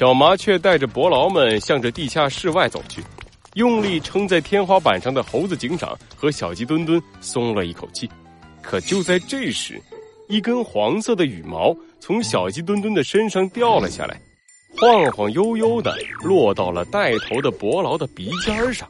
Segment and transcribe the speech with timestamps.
[0.00, 3.04] 小麻雀带着伯劳们向着地下室外走去，
[3.52, 8.08] 用力撑在天花板上的猴子警长和小鸡墩墩松了一口气。
[8.62, 9.78] 可就在这时，
[10.26, 14.18] 一根黄色的羽毛从小鸡墩墩的身上掉了下来，
[14.80, 18.88] 晃晃悠悠的落到了带头的伯劳的鼻尖上。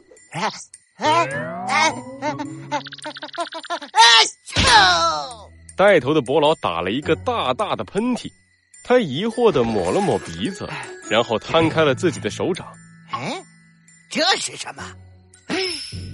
[5.75, 8.31] 带头的伯劳打了一个大大的喷嚏，
[8.85, 10.69] 他疑惑的抹了抹鼻子，
[11.11, 12.65] 然后摊开了自己的手掌。
[13.11, 13.43] 哎，
[14.09, 14.81] 这是什么？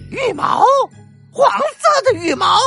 [0.09, 0.65] 羽毛，
[1.31, 2.57] 黄色的羽毛？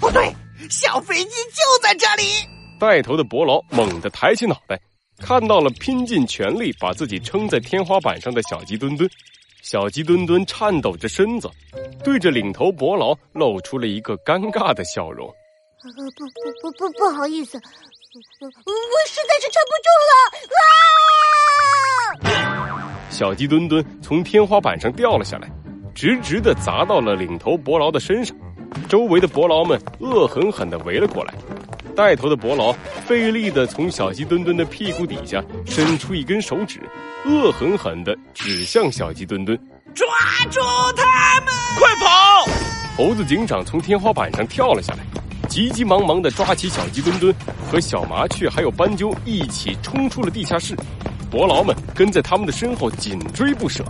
[0.00, 0.34] 不对，
[0.70, 2.22] 小飞机就在这里。
[2.80, 4.80] 带头的伯劳猛地抬起脑袋，
[5.18, 9.06] 看到了拼尽全力把自己撑在天花板上的小鸡墩墩。
[9.60, 11.50] 小鸡墩墩颤抖着身子，
[12.02, 15.28] 对着领头伯劳露出了一个尴尬的笑容。
[15.28, 16.24] 呃，不
[16.72, 19.88] 不不不，不好意思，我我实在是撑不住
[23.14, 25.48] 小鸡墩墩从天花板上掉了下来，
[25.94, 28.36] 直直的砸到了领头伯劳的身上。
[28.88, 31.32] 周围的伯劳们恶狠狠地围了过来，
[31.94, 32.72] 带头的伯劳
[33.06, 36.80] 费力地从小鸡墩墩的屁股底下伸出一根手指，
[37.24, 39.56] 恶狠狠地指向小鸡墩墩，
[39.94, 40.08] 抓
[40.50, 40.58] 住
[40.96, 42.50] 他们，快跑！
[42.96, 44.98] 猴子警长从天花板上跳了下来。
[45.48, 47.32] 急急忙忙地抓起小鸡墩墩
[47.70, 50.74] 和小麻雀，还有斑鸠一起冲出了地下室。
[51.34, 53.84] 伯劳们跟在他们的身后紧追不舍。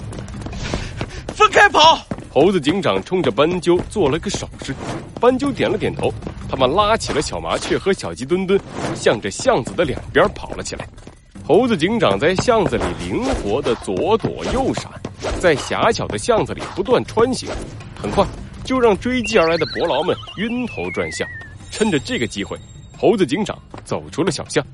[1.35, 2.03] 分开跑！
[2.33, 4.75] 猴子警长冲着斑鸠做了个手势，
[5.21, 6.11] 斑鸠点了点头。
[6.49, 8.59] 他们拉起了小麻雀和小鸡墩墩，
[8.95, 10.89] 向着巷子的两边跑了起来。
[11.47, 14.91] 猴子警长在巷子里灵活的左躲右闪，
[15.39, 17.51] 在狭小的巷子里不断穿行，
[17.95, 18.27] 很快
[18.65, 21.29] 就让追击而来的伯劳们晕头转向。
[21.71, 22.57] 趁着这个机会，
[22.99, 24.65] 猴子警长走出了小巷。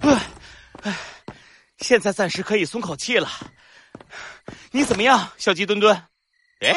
[0.00, 0.18] 唉，
[0.82, 0.94] 唉，
[1.82, 3.28] 现在暂时可以松口气了。
[4.70, 5.94] 你怎么样，小鸡墩墩？
[6.60, 6.74] 哎，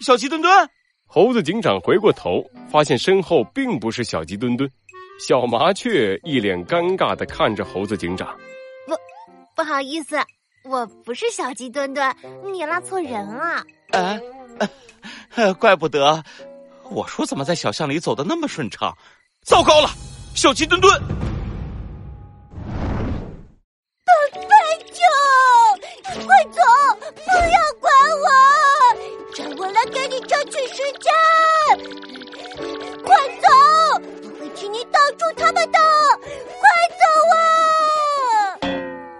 [0.00, 0.68] 小鸡墩墩！
[1.06, 4.68] 猴子警长回过头，发现身后并不是小鸡墩墩，
[5.20, 8.36] 小麻雀一脸尴尬的看着猴子警长。
[8.86, 8.94] 不，
[9.54, 10.18] 不好意思，
[10.64, 12.14] 我不是小鸡墩墩，
[12.52, 13.64] 你拉错人了。
[13.92, 16.22] 啊，怪不得。
[16.90, 18.96] 我说怎么在小巷里走的那么顺畅？
[19.44, 19.90] 糟糕了，
[20.34, 21.17] 小鸡墩墩！
[30.58, 31.06] 给你争取时间。
[33.04, 33.46] 快走，
[34.24, 35.78] 我会替你挡住他们的。
[36.58, 37.02] 快走
[37.32, 38.68] 啊！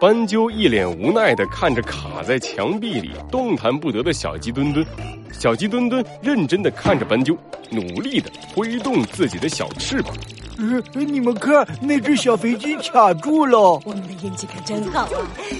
[0.00, 4.84] 斑鸠一脸无奈的看着卡在墙壁里动弹不得的小鸡墩墩。
[5.32, 7.37] 小鸡墩墩认真的看着斑鸠，
[7.71, 10.12] 努力的挥动自己的小翅膀。
[10.59, 13.81] 呃，你们看，那只小飞机卡住了。
[13.84, 15.09] 我们的运气可真好啊！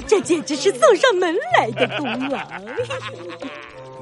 [0.09, 2.38] 这简直是送上门来的功劳。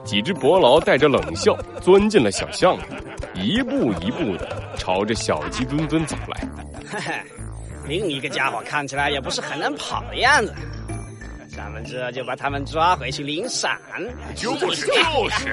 [0.07, 2.83] 几只伯劳带着冷笑钻进了小巷里，
[3.35, 6.49] 一步一步的朝着小鸡墩墩走来。
[6.89, 7.15] 嘿嘿，
[7.89, 10.55] 另一个家伙看起来也不是很能跑的样子。
[11.49, 13.77] 咱们这就把他们抓回去领赏。
[14.37, 14.93] 就是就
[15.31, 15.51] 是，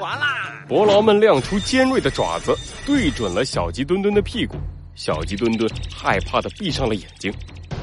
[0.00, 0.64] 完啦！
[0.66, 4.56] 伯劳们亮出尖锐的爪子，对准了小鸡墩墩的屁股。
[4.96, 7.32] 小鸡墩墩害怕的闭上了眼睛。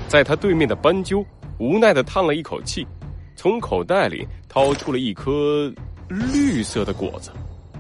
[0.10, 1.26] 在他对面的斑鸠
[1.60, 2.86] 无奈的叹了一口气，
[3.40, 5.74] 从口袋里掏出了一颗
[6.10, 7.32] 绿色的果子。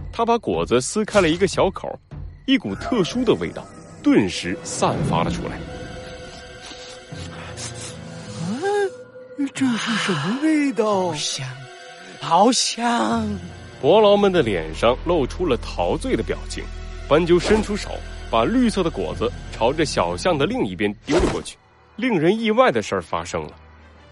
[0.09, 1.99] 他把果子撕开了一个小口，
[2.45, 3.67] 一股特殊的味道
[4.01, 5.59] 顿时散发了出来。
[9.53, 11.07] 这是什么味道？
[11.09, 11.47] 好香，
[12.21, 13.27] 好香！
[13.81, 16.63] 伯劳们的脸上露出了陶醉的表情。
[17.09, 17.89] 斑鸠伸出手，
[18.31, 21.57] 把绿色的果子朝着小巷的另一边丢了过去。
[21.97, 23.51] 令人意外的事儿发生了，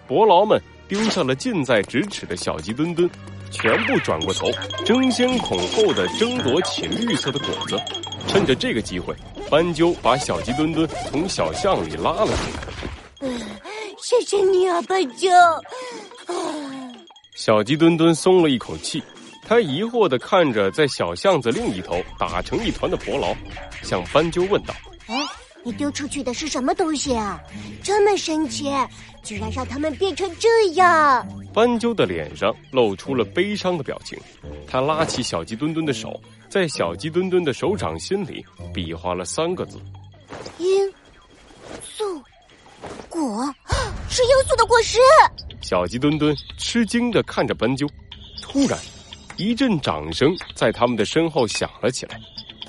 [0.05, 3.09] 伯劳们丢下了近在咫尺的小鸡墩墩，
[3.51, 4.49] 全部转过头，
[4.85, 7.77] 争先恐后的争夺起绿色的果子。
[8.27, 9.15] 趁着这个机会，
[9.49, 13.29] 斑鸠把小鸡墩墩从小巷里拉了出来。
[14.01, 15.29] 谢谢你啊，斑鸠。
[17.35, 19.03] 小鸡墩墩松了一口气，
[19.45, 23.35] 他疑惑的看着在小巷子另一头打成一团的伯劳，
[23.83, 24.73] 向斑鸠问道
[25.07, 25.15] ：“哎，
[25.67, 27.37] 你丢出去的是什么东西啊？
[27.83, 28.71] 这么神奇，
[29.21, 34.17] 居然让他们变成这样！”斑鸠的脸上露出了悲伤的表情，
[34.65, 39.77] 他拉起小鸡墩墩的手，在小鸡墩墩的手掌心里比划了三个字
[40.57, 40.65] ：“罂
[41.83, 42.23] 粟
[43.09, 43.53] 果。”
[44.07, 44.99] 是罂粟的果实。
[45.61, 47.85] 小鸡墩墩吃惊的看着斑鸠，
[48.41, 48.79] 突然，
[49.35, 52.17] 一阵掌声在他们的身后响了起来。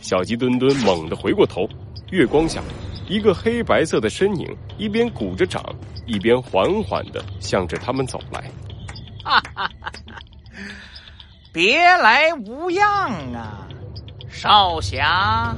[0.00, 1.68] 小鸡墩墩猛地回过头，
[2.10, 2.60] 月光下，
[3.08, 5.64] 一个黑白色的身影一边鼓着掌，
[6.06, 8.50] 一边缓缓的向着他们走来。
[9.24, 9.70] 哈哈哈！
[11.52, 13.66] 别来无恙啊，
[14.30, 15.56] 少侠。